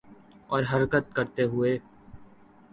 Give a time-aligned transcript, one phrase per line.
[0.49, 1.77] اور حرکت کرتے ہوئے